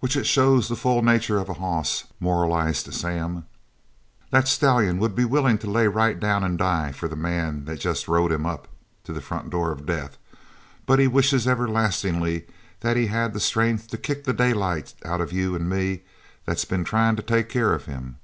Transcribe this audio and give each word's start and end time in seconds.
"Which 0.00 0.16
it 0.16 0.24
shows 0.24 0.68
the 0.70 0.76
fool 0.76 1.02
nature 1.02 1.36
of 1.38 1.50
a 1.50 1.60
hoss," 1.60 2.04
moralized 2.20 2.90
Sam. 2.94 3.44
"That 4.30 4.48
stallion 4.48 4.98
would 4.98 5.14
be 5.14 5.26
willin' 5.26 5.58
to 5.58 5.68
lay 5.70 5.86
right 5.86 6.18
down 6.18 6.42
and 6.42 6.56
die 6.56 6.90
for 6.90 7.06
the 7.06 7.16
man 7.16 7.66
that's 7.66 7.82
jest 7.82 8.08
rode 8.08 8.32
him 8.32 8.46
up 8.46 8.68
to 9.04 9.12
the 9.12 9.20
front 9.20 9.50
door 9.50 9.70
of 9.70 9.84
death, 9.84 10.16
but 10.86 10.98
he 10.98 11.06
wishes 11.06 11.46
everlastingly 11.46 12.46
that 12.80 12.96
he 12.96 13.08
had 13.08 13.34
the 13.34 13.40
strength 13.40 13.88
to 13.88 13.98
kick 13.98 14.24
the 14.24 14.32
daylight 14.32 14.94
out 15.04 15.20
of 15.20 15.32
you 15.34 15.54
an' 15.54 15.68
me 15.68 16.00
that's 16.46 16.64
been 16.64 16.82
tryin' 16.82 17.14
to 17.16 17.22
take 17.22 17.50
care 17.50 17.74
of 17.74 17.84
him. 17.84 18.16